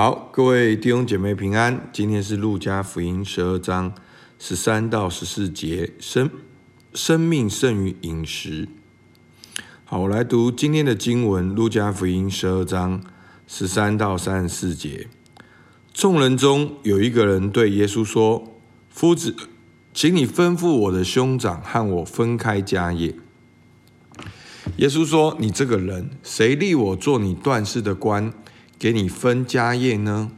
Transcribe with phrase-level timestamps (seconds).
[0.00, 1.90] 好，各位弟兄姐妹平安。
[1.92, 3.92] 今天是路加福音十二章
[4.38, 6.30] 十三到十四节，生
[6.94, 8.68] 生命胜于饮食。
[9.84, 13.02] 好，我来读今天的经文，路加福音十二章
[13.48, 15.08] 十三到三十四节。
[15.92, 18.56] 众人中有一个人对耶稣说
[18.88, 19.34] ：“夫子，
[19.92, 23.16] 请你吩咐我的兄长和我分开家业。”
[24.78, 28.32] 耶稣说：“你这个人，谁立我做你断事的官？”
[28.78, 30.30] 给你分家业呢？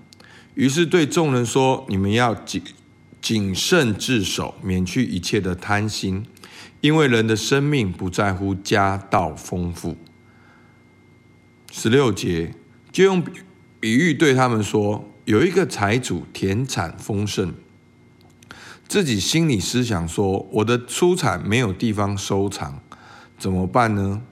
[0.54, 2.62] 于是对众人说：“你们要谨
[3.20, 6.26] 谨慎自守，免去一切的贪心，
[6.80, 9.96] 因为人的生命不在乎家道丰富。”
[11.70, 12.54] 十六节
[12.90, 13.22] 就用
[13.78, 17.52] 比喻对他们说：“有一个财主田产丰盛，
[18.88, 22.80] 自己心里思想说：我的出产没有地方收藏，
[23.38, 24.22] 怎么办呢？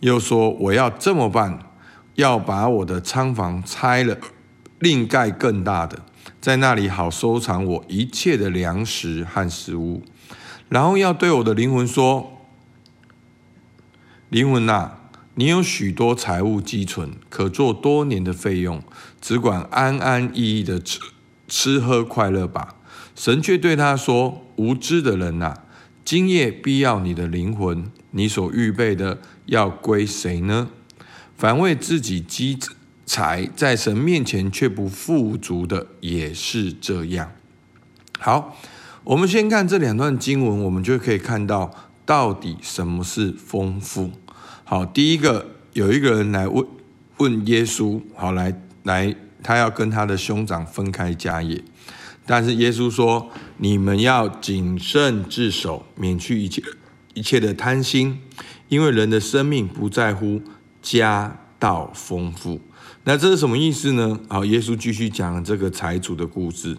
[0.00, 1.58] 又说我要这么办。”
[2.16, 4.18] 要把我的仓房拆了，
[4.78, 6.00] 另盖更大的，
[6.40, 10.02] 在那里好收藏我一切的粮食和食物。
[10.68, 12.48] 然后要对我的灵魂说
[14.28, 14.98] ：“灵魂啊，
[15.34, 18.82] 你有许多财物积存，可做多年的费用，
[19.20, 20.98] 只管安安逸逸的吃
[21.46, 22.74] 吃喝快乐吧。”
[23.14, 25.62] 神却对他说：“无知的人啊，
[26.04, 30.70] 今夜必要你的灵魂，你所预备的要归谁呢？”
[31.36, 32.58] 凡为自己积
[33.04, 37.30] 财，在神面前却不富足的，也是这样。
[38.18, 38.56] 好，
[39.04, 41.70] 我们先看这两段经文，我们就可以看到
[42.06, 44.12] 到底什么是丰富。
[44.64, 46.66] 好，第一个有一个人来问
[47.18, 51.62] 问耶稣，好，来来，他要跟他的兄长分开家业，
[52.24, 56.62] 但是耶稣说：你们要谨慎自守，免去一切
[57.12, 58.20] 一切的贪心，
[58.68, 60.40] 因为人的生命不在乎。
[60.86, 62.60] 家道丰富，
[63.02, 64.20] 那这是什么意思呢？
[64.28, 66.78] 好，耶稣继续讲这个财主的故事。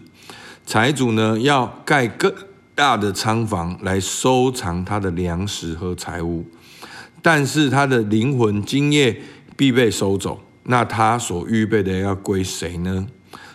[0.64, 2.32] 财主呢，要盖更
[2.74, 6.46] 大的仓房来收藏他的粮食和财物，
[7.20, 9.20] 但是他的灵魂今夜
[9.58, 10.42] 必被收走。
[10.62, 13.06] 那他所预备的要归谁呢？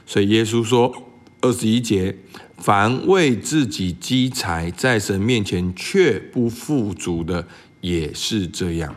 [0.06, 0.94] 所以耶稣说，
[1.42, 2.16] 二十一节，
[2.58, 7.48] 凡为自己积财，在神面前却不富足的，
[7.82, 8.96] 也是这样。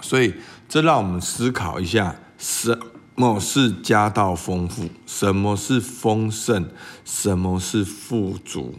[0.00, 0.32] 所以。
[0.72, 2.80] 这让我们思考一下，什
[3.14, 4.88] 么是家道丰富？
[5.04, 6.66] 什么是丰盛？
[7.04, 8.76] 什么是富足？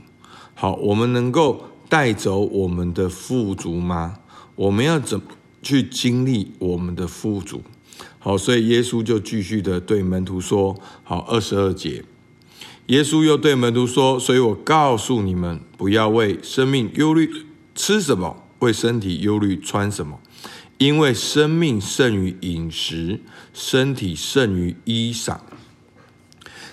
[0.55, 4.17] 好，我们能够带走我们的富足吗？
[4.55, 5.25] 我们要怎么
[5.61, 7.61] 去经历我们的富足？
[8.17, 10.75] 好，所以耶稣就继续的对门徒说
[11.05, 12.03] ：“好，二十二节，
[12.87, 17.29] 耶稣又对门徒说：所以我告诉你们，不要为生命忧虑
[17.75, 20.19] 吃什么，为身体忧虑穿什么。”
[20.79, 23.21] 因为生命胜于饮食，
[23.53, 25.37] 身体胜于衣裳。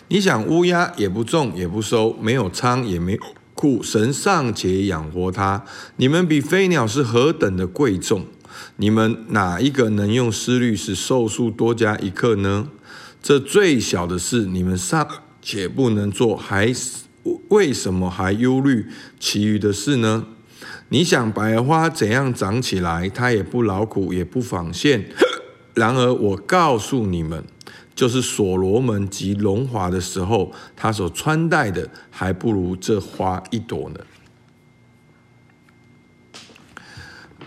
[0.08, 3.20] 你想乌鸦也不种也不收，没有仓也没有
[3.54, 5.64] 库，神尚且养活它，
[5.96, 8.26] 你们比飞鸟是何等的贵重？
[8.76, 12.68] 你们哪一个能用思虑使寿数多加一刻呢？
[13.22, 15.06] 这最小的事你们尚
[15.40, 16.74] 且不能做，还
[17.50, 18.86] 为什么还忧虑
[19.20, 20.26] 其余的事呢？
[20.92, 23.08] 你想百花怎样长起来？
[23.08, 25.08] 它也不劳苦，也不纺线。
[25.74, 27.44] 然而我告诉你们，
[27.94, 34.00] 就是所罗门极荣华的时候，他所穿戴的还不如这花一朵呢。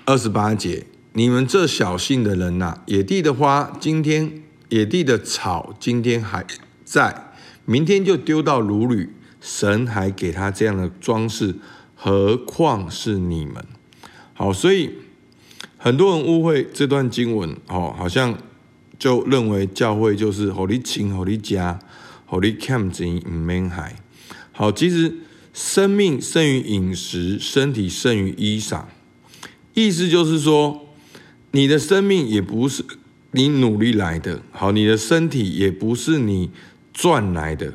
[0.06, 6.46] 二十八节，你们这小信的人呐、野地的花今天，野地的草今天还
[6.86, 7.34] 在，
[7.66, 9.10] 明天就丢到炉里。
[9.42, 11.56] 神还给他这样的装饰。
[12.06, 13.66] 何况是你们，
[14.34, 14.90] 好，所以
[15.78, 18.38] 很多人误会这段经文，哦，好像
[19.00, 21.80] 就认为教会就是好你亲，好你家，
[22.26, 23.96] 好你欠钱唔免还。
[24.52, 25.20] 好，其实
[25.54, 28.84] 生命胜于饮食，身体胜于衣裳，
[29.74, 30.90] 意思就是说，
[31.52, 32.84] 你的生命也不是
[33.32, 36.50] 你努力来的，好，你的身体也不是你
[36.92, 37.74] 赚来的。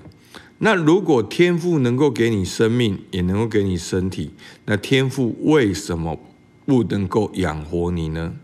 [0.58, 4.32] 那如果天父能够给你生命，也能够给你身体，
[4.64, 6.18] 那天父为什么
[6.66, 8.34] 不能够养活你呢？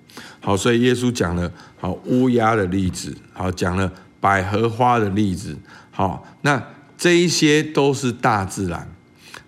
[0.41, 5.59] 好，所以耶稣讲了好乌鸦的例子，好讲了百合花的例子，
[5.91, 6.63] 好，那
[6.97, 8.95] 这一些都是大自然，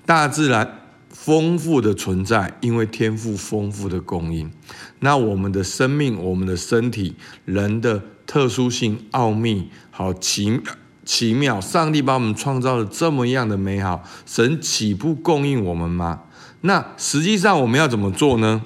[0.04, 4.50] 大自然丰富的存在，因为天父丰富的供应。
[4.98, 7.14] 那我们的生命，我们的身体，
[7.44, 10.60] 人的特殊性、奥秘，好奇妙。
[11.06, 16.24] 奇妙，上帝把我们创造了这么样的美好，神岂不供应我们吗？
[16.62, 18.60] 那实际上我们要怎么做呢？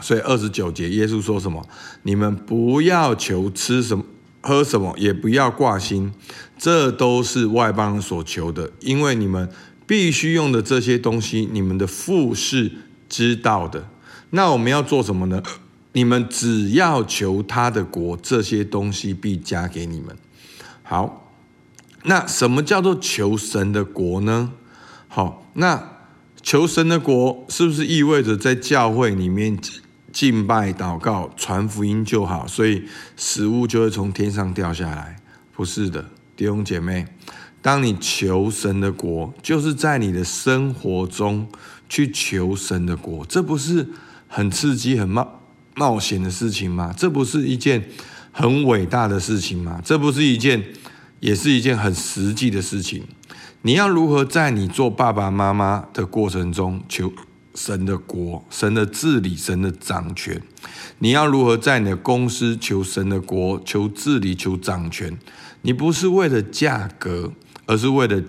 [0.00, 1.64] 所以二十九节，耶稣说什么？
[2.02, 4.04] 你们不要求吃什么，
[4.40, 6.12] 喝什么，也不要挂心，
[6.58, 9.48] 这都是外邦人所求的，因为你们
[9.86, 12.72] 必须用的这些东西，你们的父是
[13.08, 13.88] 知道的。
[14.30, 15.40] 那我们要做什么呢？
[15.92, 20.16] 你们只要求他的国，这些东西必加给你们。
[20.82, 21.31] 好，
[22.04, 24.52] 那什么叫做求神的国呢？
[25.08, 25.98] 好，那
[26.42, 29.56] 求神的国是不是意味着在教会里面
[30.12, 32.46] 敬拜、祷告、传福音就好？
[32.46, 32.84] 所以
[33.16, 35.16] 食物就会从天上掉下来？
[35.54, 36.04] 不是的，
[36.34, 37.06] 弟兄姐妹，
[37.60, 41.46] 当你求神的国，就是在你的生活中
[41.88, 43.88] 去求神的国，这不是
[44.26, 45.40] 很刺激、很冒
[45.76, 46.92] 冒险的事情吗？
[46.96, 47.88] 这不是一件
[48.32, 49.80] 很伟大的事情吗？
[49.84, 50.62] 这不是一件，
[51.22, 53.04] 也是一件很实际的事情。
[53.62, 57.12] 你要如何在你做爸爸妈妈的过程中求
[57.54, 60.42] 神的国、神的治理、神的掌权？
[60.98, 65.16] 你要如何在你的公司求神的国、求治理、求掌权？
[65.62, 67.32] 你不是为了价格，
[67.66, 68.20] 而是为了。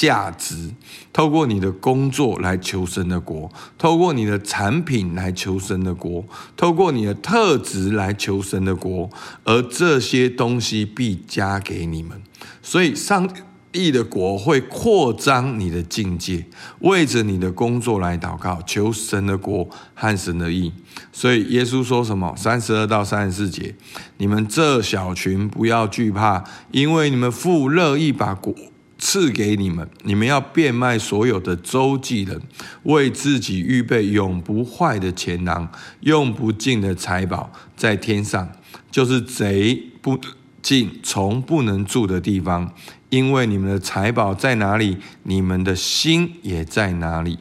[0.00, 0.70] 价值，
[1.12, 6.24] 透过你的工作来求神的国，透过你的产品来求神的国，
[6.56, 9.10] 透过你的特质来求神的国，
[9.44, 12.18] 而这些东西必加给你们。
[12.62, 13.28] 所以，上
[13.70, 16.46] 帝的国会扩张你的境界，
[16.78, 20.72] 为着你的工作来祷告，求神的国和神的义。
[21.12, 22.34] 所以，耶稣说什么？
[22.38, 23.74] 三十二到三十四节，
[24.16, 28.54] 你们这小群不要惧怕，因为你们父乐意把国。
[29.02, 32.40] 赐给你们，你们要变卖所有的周济人，
[32.82, 38.52] 为自己预备永不坏的钱囊，用不尽的财宝在天上，
[38.90, 40.20] 就是贼不
[40.60, 42.72] 进、虫不能住的地方。
[43.08, 47.38] 因为你们的财宝在哪里，你们的心也在哪里。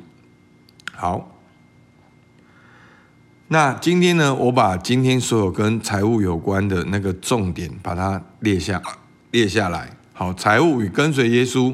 [0.95, 1.37] 好，
[3.49, 8.81] 那今天呢，我把今天所有跟财务有关的那个重点，把它列下
[9.31, 9.98] 列下来。
[10.19, 11.73] 好，财务与跟随耶稣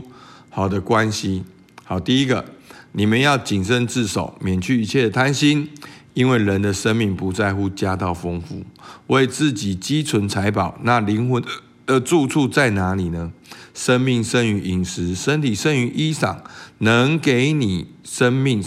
[0.51, 1.43] 好的关系。
[1.83, 2.45] 好，第一个，
[2.91, 5.67] 你们要谨慎自守，免去一切的贪心，
[6.13, 8.63] 因为人的生命不在乎家道丰富，
[9.07, 10.77] 为自己积存财宝。
[10.83, 11.43] 那灵魂
[11.87, 13.31] 的住处在哪里呢？
[13.73, 16.37] 生命胜于饮食，身体胜于衣裳。
[16.77, 18.63] 能给你生命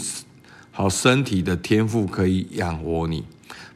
[0.71, 3.23] 好身体的天赋可以养活你，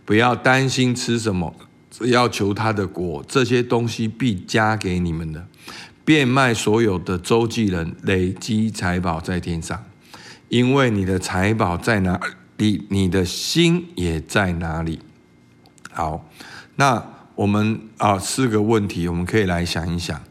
[0.04, 1.56] 不要担心吃什么，
[1.90, 5.48] 只要求他的果，这些东西必加给你们的。
[6.06, 9.84] 变卖所有的周记人，累积财宝在天上，
[10.50, 12.20] 因为你的财宝在哪
[12.58, 15.00] 里，你的心也在哪里。
[15.92, 16.30] 好，
[16.76, 17.06] 那
[17.36, 20.22] 我们啊四个问题，我们可以来想一想。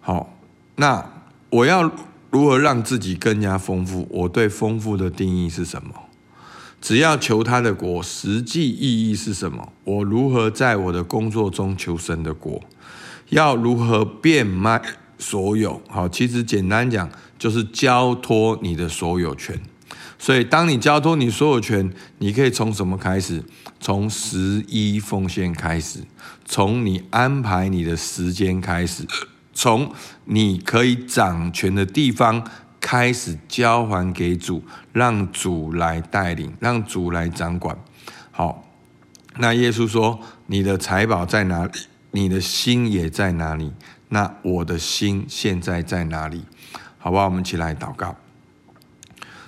[0.00, 0.34] 好，
[0.76, 1.04] 那
[1.50, 1.90] 我要
[2.30, 4.08] 如何让自己更加丰富？
[4.10, 5.92] 我对丰富的定义是什么？
[6.80, 9.72] 只要求他的果，实际意义是什么？
[9.84, 12.60] 我如何在我的工作中求神的果？
[13.28, 14.82] 要如何变卖？
[15.18, 19.60] 所有好，其实简单讲就是交托你的所有权。
[20.18, 23.42] 所以，当你交托你所有权，你可以从什么开始？
[23.80, 26.04] 从十一奉献开始，
[26.44, 29.04] 从你安排你的时间开始，
[29.52, 29.92] 从
[30.26, 32.48] 你可以掌权的地方
[32.80, 34.62] 开始交还给主，
[34.92, 37.76] 让主来带领，让主来掌管。
[38.30, 38.64] 好，
[39.38, 41.72] 那耶稣说：“你的财宝在哪里？
[42.12, 43.72] 你的心也在哪里？”
[44.12, 46.44] 那我的心现在在哪里？
[46.98, 47.24] 好吧？
[47.24, 48.14] 我们一起来祷告。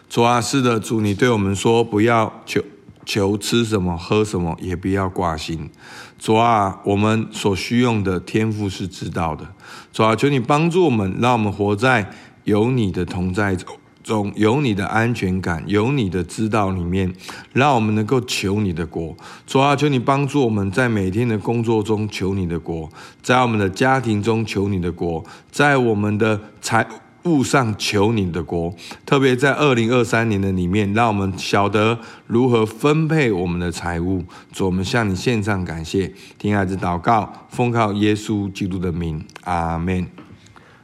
[0.08, 2.62] 主啊，是的，主，你对我们说，不要求
[3.04, 5.70] 求吃什么喝什么，也不要挂心。
[6.18, 9.46] 主啊，我们所需用的天赋是知道的。
[9.92, 12.10] 主啊，求你帮助我们，让我们活在
[12.44, 13.76] 有你的同在中。
[14.04, 17.12] 中有你的安全感，有你的知道里面，
[17.52, 19.16] 让我们能够求你的国。
[19.46, 22.88] 主啊，求你帮助我们在每天的工作中求你的国，
[23.22, 26.86] 在我们的家庭中求你的国，在我们的财
[27.24, 28.74] 务上求你的国。
[29.06, 34.22] 特别在二零二三年的里面，让我们晓得如何分配我们的财物。
[34.52, 40.06] 主，我们向你献上感谢，听孩子祷告，奉靠耶稣基督的名，阿门。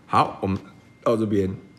[0.06, 0.58] 好，我们
[1.04, 1.69] 到这边。